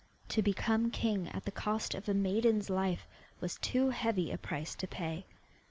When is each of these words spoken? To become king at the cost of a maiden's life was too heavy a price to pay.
To 0.29 0.41
become 0.41 0.89
king 0.89 1.27
at 1.31 1.45
the 1.45 1.51
cost 1.51 1.93
of 1.93 2.09
a 2.09 2.15
maiden's 2.15 2.71
life 2.71 3.05
was 3.39 3.59
too 3.59 3.91
heavy 3.91 4.31
a 4.31 4.37
price 4.39 4.73
to 4.73 4.87
pay. 4.87 5.25